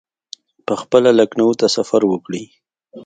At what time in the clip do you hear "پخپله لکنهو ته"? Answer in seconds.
0.67-1.67